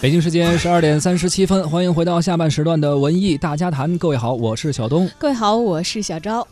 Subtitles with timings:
[0.00, 3.98] 北京时间十二点三十七分，欢迎回到下半时段的文艺大家谈。
[3.98, 5.10] 各位好，我是小东。
[5.18, 6.46] 各位好，我是小昭。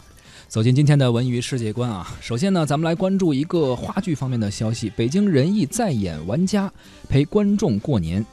[0.49, 6.69] 走进今天的文娱世界观啊，首先呢，咱们来关注一个话剧方面的消息：北京人艺再演《玩家》，
[7.09, 8.25] 陪观众过年。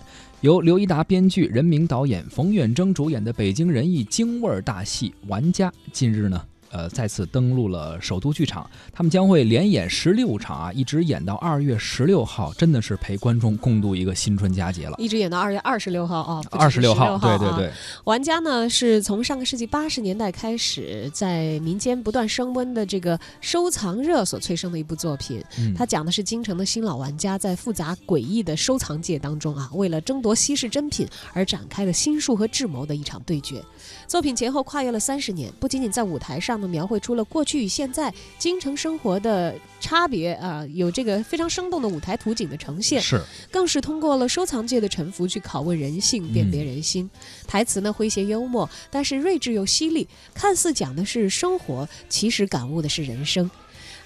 [0.41, 6.43] 由刘一达编剧、任明导演、冯远征主演的北京人艺京味儿大戏《玩家》，近日呢。
[6.73, 14.95] 呃，再次登陆了首都剧场，他们将会连演十六场啊，一直演到二月十六号，真的是陪观众共度一个新春佳节了。
[14.97, 17.71] 一直演到二月二十六号啊，二十六号，对对对。
[18.05, 25.43] 玩家呢，是从上个世纪八十年代开始，在民间不断升温的这个收藏热所催生的一部作品。
[25.59, 33.61] 嗯它讲的是京城的新老玩家在复杂诡异的收藏界当中啊，为了争夺稀世珍品而展开的心术和智谋的一场对决。
[34.07, 36.62] 作品前后跨越了三十年，不仅仅在舞台上。
[36.67, 47.09] 描绘出了过去与现在京城生活的差别啊，有这个非常生动的舞台图景的呈现，是，更是通过了收藏界的沉浮去拷问人性，辨别人心。
[47.47, 53.49] 台词呢诙谐幽默，但是睿智又犀利，看似讲的是生活，其实感悟的是人生。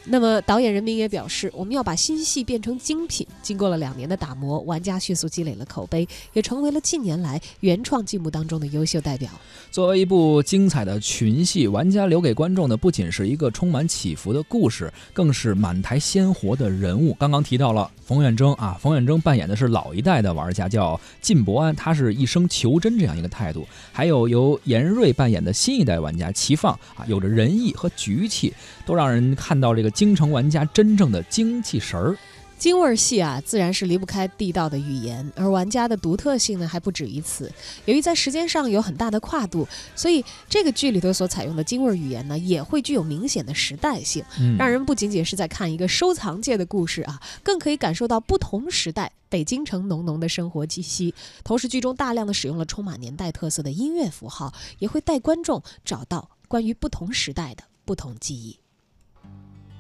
[0.10, 3.28] 那么，导演任明也表示，我们要把新戏变成精品。
[3.42, 9.30] 经过了两年的打磨，玩家迅速积累了口碑，也成为了近年来原创剧目当中的优秀代表。
[9.70, 17.14] 作为一部精彩的群戏，玩家留给观众的不仅是一个充满起伏的故事，更是满台鲜活的人物。
[17.20, 23.68] 刚刚提到了冯远征啊，冯远征扮演的是老一代的玩家，叫靳伯安，他是一生求真这样一个态度。
[23.92, 28.54] 还有由严瑞扮演的新一代玩家齐放啊，有着仁义和局气，
[28.86, 29.92] 都让人看到这个。
[29.98, 32.16] 京城玩家真正的精气神儿，
[32.59, 37.52] 京味儿戏啊，自然是离不开地道的语言，而玩家的独特性呢，还不止于此。
[37.86, 44.23] 由于在时间上有很大的跨度，所以这个剧里头所采用的京味儿语言呢，也会具有明显的时代性，
[44.56, 51.16] 让人不仅仅是在看一个收藏界的故事啊，更可以感受到不同时代北京城浓浓的生活气息。
[51.44, 58.60] 同时，剧中大量的使用了充满年代特色的音乐符号，也会带观众找到关于不同时代的不同记忆。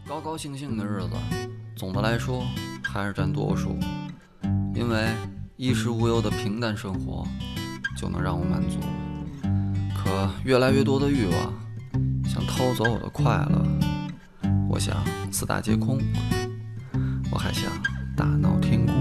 [0.07, 1.09] 高高兴兴的日子，
[1.75, 2.41] 总的来说
[2.81, 3.77] 还是占多数，
[4.73, 5.05] 因为
[5.57, 7.27] 衣食无忧的平淡生活
[7.97, 8.79] 就能让我满足。
[9.93, 11.53] 可越来越多的欲望
[12.25, 13.65] 想偷走我的快乐，
[14.69, 14.95] 我想
[15.29, 15.99] 四大皆空，
[17.29, 17.69] 我还想
[18.15, 18.95] 大闹天宫。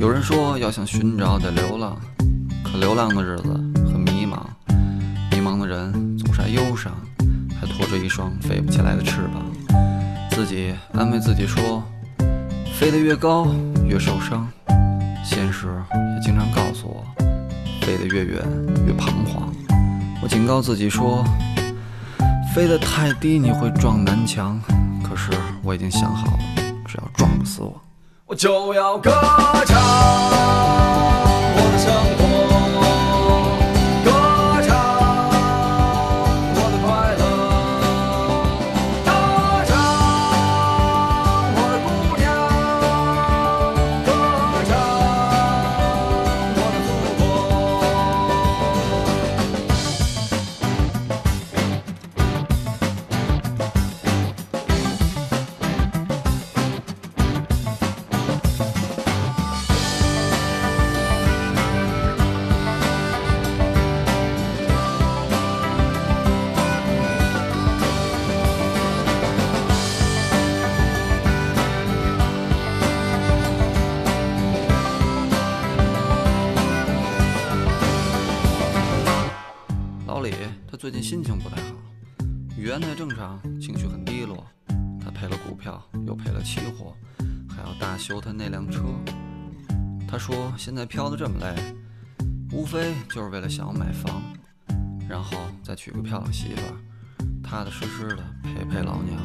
[0.00, 1.96] 有人说要想寻找得流浪，
[2.64, 3.52] 可流浪的日子
[3.86, 4.42] 很迷茫，
[5.30, 6.92] 迷茫的人总是爱忧伤，
[7.60, 9.44] 还拖着一双飞不起来的翅膀。
[10.30, 11.82] 自己安慰自己说，
[12.78, 13.46] 飞得越高
[13.84, 14.48] 越受伤。
[15.22, 15.68] 现实
[16.14, 17.04] 也经常告诉我，
[17.82, 18.42] 飞得越远
[18.86, 19.52] 越彷徨。
[20.22, 21.22] 我警告自己说，
[22.54, 24.58] 飞得太低你会撞南墙。
[25.02, 25.30] 可是
[25.62, 26.38] 我已经想好了，
[26.86, 27.80] 只要撞不死我，
[28.26, 29.10] 我就要歌
[29.66, 29.89] 唱。
[80.80, 81.74] 最近心情不太好，
[82.56, 84.46] 语言太正常，情绪很低落。
[84.98, 86.96] 他赔了股票，又赔了期货，
[87.50, 88.80] 还要大修他那辆车。
[90.08, 91.54] 他说现在飘得这么累，
[92.50, 94.22] 无非就是为了想要买房，
[95.06, 96.62] 然后再娶个漂亮媳妇，
[97.42, 99.20] 踏踏实实的陪陪老娘。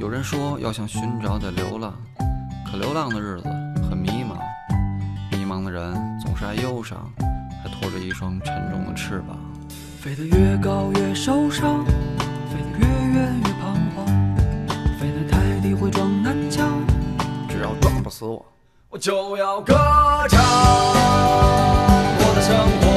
[0.00, 1.94] 有人说要想寻找得流浪，
[2.66, 3.48] 可流浪的日子
[3.88, 4.36] 很迷茫，
[5.30, 7.08] 迷茫的人总是爱忧伤，
[7.62, 9.38] 还拖着一双沉重的翅膀。
[10.00, 11.92] 飞得越高越受伤，飞
[12.62, 14.06] 得越远越彷徨，
[14.96, 16.68] 飞得太低会撞南墙。
[17.48, 18.46] 只要撞不死我，
[18.90, 19.74] 我就要歌
[20.28, 20.40] 唱
[22.20, 22.87] 我的生活。